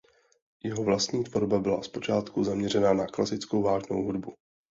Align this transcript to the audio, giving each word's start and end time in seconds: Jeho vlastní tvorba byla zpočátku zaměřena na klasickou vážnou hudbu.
Jeho 0.63 0.83
vlastní 0.83 1.23
tvorba 1.23 1.59
byla 1.59 1.81
zpočátku 1.83 2.43
zaměřena 2.43 2.93
na 2.93 3.07
klasickou 3.07 3.61
vážnou 3.63 4.03
hudbu. 4.03 4.35